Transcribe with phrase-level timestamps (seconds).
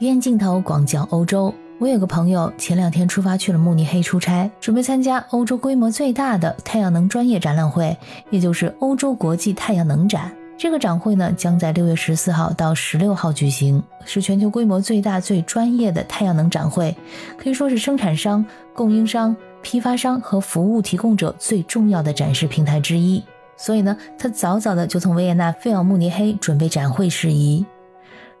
[0.00, 1.52] 烟镜头广角欧洲。
[1.80, 7.96] 我有个朋友前两天出发去了慕尼黑出差，准备参加欧洲规模最大的太阳能专业展览会，
[8.30, 10.32] 也就是欧洲国际太阳能展。
[10.56, 16.96] 这个展会呢，将在六月十四号到十六号举行，是全球规模最大、最专业的太阳能展会，
[17.36, 23.20] 可以说是生产商、供应商、批发商和服务提供者最重要的展示平台之一。
[23.56, 27.66] 所以呢，他早早的就从维也纳飞往慕尼黑，准备展会事宜。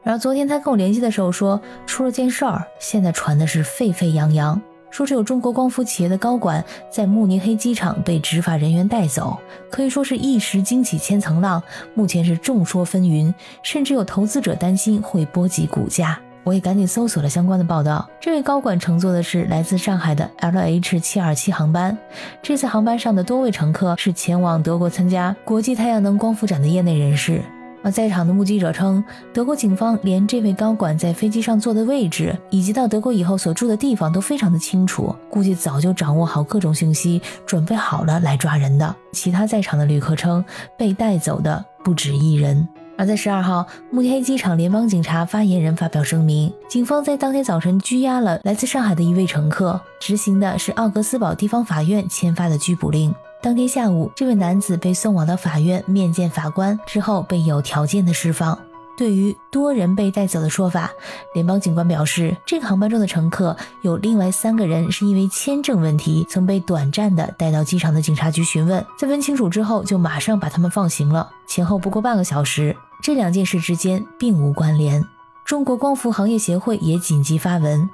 [0.02, 9.38] 然后昨天他跟我联系的时候说，出了件事儿，现在传的是沸沸扬扬，说是有中国光伏企业的高管在慕尼黑机场被执法人员带走，
[9.70, 11.62] 可以说是一时惊起千层浪，
[11.94, 16.18] 目前是众说纷纭，甚至有投资者担心会波及股价。
[16.44, 21.98] 我也赶紧搜索了相关的报道，这位高管乘坐的是来自上海的 LH 七二七航班，
[22.40, 27.42] 这次航班上的多位乘客是前往德国参加国际太阳能光伏展的业内人士。
[27.88, 29.02] 而在场的目击者称，
[29.32, 38.94] 德国警方连这位高管在飞机上坐的位置，以及到德国以后所住的地方都非常的清楚，估计早就掌握好各种信息，准备好了来抓人的。
[39.12, 40.44] 其他在场的旅客称，
[40.76, 42.68] 被带走的不止一人。
[42.98, 53.14] 而在十二号，慕尼黑机场联邦警察发言人发表声明，警方在当天早晨拘押了来自上海的一位乘客，执行的是奥格斯堡地方法院签发的拘捕令。
[53.40, 58.58] 当天下午，这位男子被送往到法院面见法官，之后被有条件的释放。
[58.96, 60.90] 对于多人被带走的说法，
[61.34, 72.76] 联邦警官表示，这个航班中的乘客有另外三个人是因为签证问题曾被短暂的带到机场的警察局询问，在问清楚之后就马上把他们放行了，前后不过半个小时。
[73.00, 75.06] 这两件事之间并无关联。
[75.44, 77.88] 中国光伏行业协会也紧急发文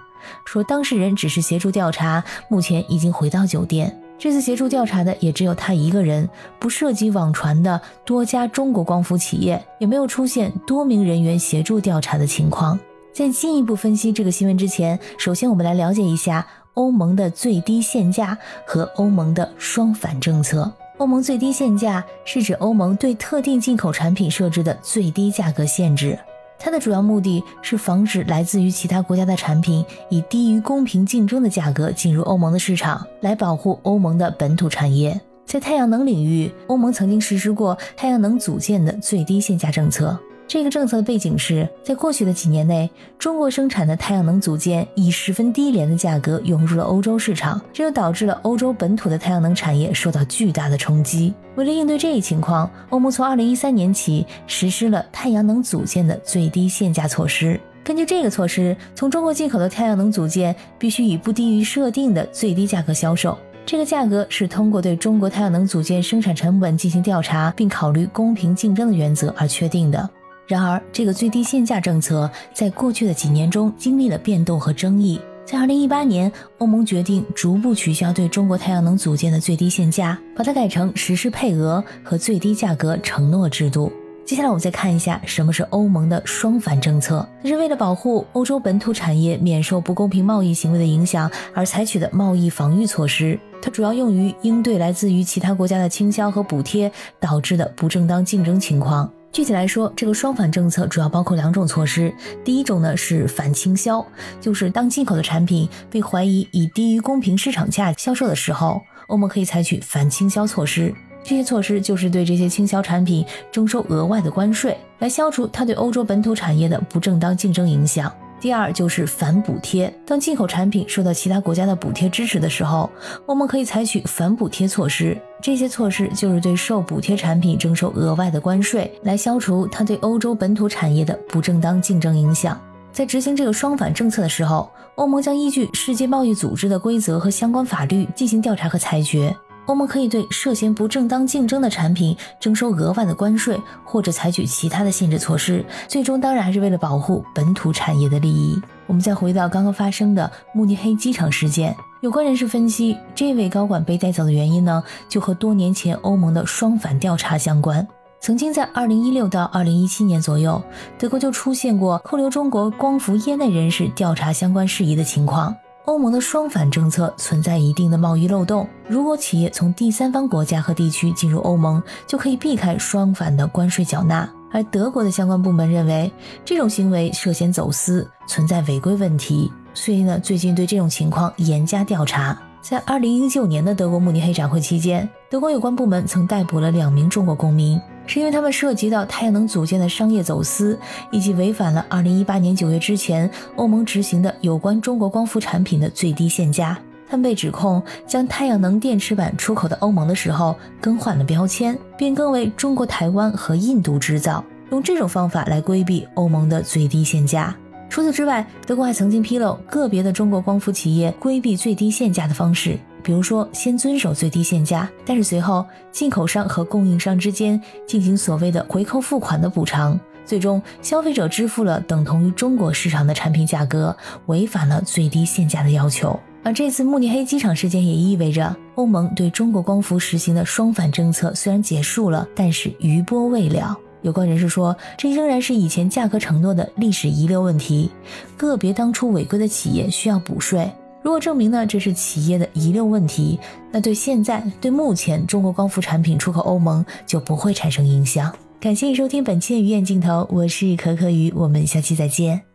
[0.46, 4.00] 说，当事人只是协助调查，目前已经回到酒店。
[4.18, 12.78] 这次协助调查的也只有他一个人，不涉及网传的多家中国光伏企业，也没有出现多名人员协助调查的情况。
[13.12, 20.72] 在进一步分析这个新闻之前，首先我们来了解一下欧盟的最低限价和欧盟的双反政策。
[20.98, 26.18] 欧盟最低限价是指欧盟对特定进口产品设置的最低价格限制。
[26.64, 35.20] 它的主要目的是防止来自于其他国家的产品以低于公平竞争的价格进入欧盟的市场，来保护欧盟的本土产业。
[35.44, 40.18] 在太阳能领域，欧盟曾经实施过太阳能组件的最低限价政策。
[40.46, 42.88] 这个政策的背景是在过去的几年内，
[43.18, 51.34] 中国生产的太阳能组件以十分低廉的价格涌入了欧洲市场，这就导致了欧洲本土的太阳能产业受到巨大的冲击。
[51.56, 57.58] 为了应对这一情况，欧盟从二零一三年起实施了太阳能组件的最低限价措施。
[57.82, 63.36] 根据这个措施，从中国进口的太阳能组件必须以不低于设定的最低价格销售。
[63.66, 70.08] 这个价格是通过对中国太阳能组件生产成本进行调查，并考虑公平竞争的原则而确定的。
[70.46, 75.20] 然而，这个最低限价政策在过去的几年中经历了变动和争议。
[75.46, 83.92] 在2018年，欧盟决定逐步取消对中国太阳能组件的最低限价，把它改成实施配额和最低价格承诺制度。
[84.24, 87.28] 接下来，我们再看一下什么是欧盟的双反政策。
[87.42, 93.38] 这是为了保护欧洲本土产业免受不公平贸易行为的影响而采取的贸易防御措施。
[93.60, 96.90] 它主要用于应对来自于其他国家的倾销和补贴
[97.20, 99.10] 导致的不正当竞争情况。
[99.34, 102.14] 具体来说，这个双反政策主要包括两种措施。
[102.44, 104.06] 第一种呢是反倾销，
[104.40, 110.94] 就是当进口的产品被怀疑以低于公平市场价销售的时候，欧盟可以采取反倾销措施。
[111.24, 118.14] 这些措施就是对这些倾销产品征收额外的关税，来消除它对欧洲本土产业的不正当竞争影响。
[118.44, 122.90] 第二就是反补贴，当进口产品受到其他国家的补贴支持的时候，
[123.24, 125.16] 我们可以采取反补贴措施。
[125.40, 132.60] 这些措施就是对受补贴产品征收额外的关税，来消除它对欧洲本土产业的不正当竞争影响。
[132.92, 139.34] 在执行这个双反政策的时候，欧盟将依据世界贸易组织的规则和相关法律进行调查和裁决。
[139.66, 145.64] 欧盟可以对涉嫌不正当竞争的产品征收额外的关税，或者采取其他的限制措施。
[145.88, 148.60] 最终当然还是为了保护本土产业的利益。
[148.86, 157.86] 我们再回到刚刚发生的慕尼黑机场事件，有关人士分析，这位高管被带走的原因呢，就和多年前欧盟的双反调查相关。
[158.20, 160.62] 曾经在2016到2017年左右，
[160.98, 165.54] 德国就出现过扣留中国光伏业内人士调查相关事宜的情况。
[165.86, 168.66] 欧盟的双反政策存在一定的贸易漏洞。
[168.88, 174.28] 如果企业从第三方国家和地区进入欧盟，就可以避开双反的关税缴纳。
[174.50, 176.10] 而德国的相关部门认为，
[176.42, 182.38] 这种行为涉嫌走私，存在违规问题，所以呢，最近对这种情况严加调查。
[182.62, 187.78] 在二零一九年的德国慕尼黑展会期间，德国有关部门曾逮捕了两名中国公民。
[188.06, 190.78] 是因为他们涉及到太阳能组件的商业走私，
[191.10, 196.78] 以及违反了2018年9月之前欧盟执行的有关中国光伏产品的最低限价。
[197.06, 207.54] 他们被指控将太阳能电池板出口到欧盟的时候更换了标签，变更为中国台湾和印度制造，用这种方法来规避欧盟的最低限价。
[207.90, 223.94] 除此之外，德国还曾经披露个别的中国光伏企业规避最低限价的方式，比如说先遵守最低限价，但是随后进口商和供应商之间进行所谓的回扣付款的补偿，最终消费者支付了等同于中国市场的产品价格，
[224.26, 226.18] 违反了最低限价的要求。
[226.42, 233.76] 而这次慕尼黑机场事件也意味着，欧盟对中国光伏实行的双反政策虽然结束了，但是余波未了。
[234.02, 237.90] 有关人士说，这仍然是以前价格承诺的历史遗留问题。
[238.36, 240.70] 个别当初违规的企业需要补税。
[241.04, 243.38] 如果证明呢这是企业的遗留问题，
[243.70, 248.34] 那对现在、对目前中国光伏产品出口欧盟就不会产生影响。
[248.58, 252.53] 感谢你收听本期的鱼眼镜头，我是可可鱼，我们下期再见。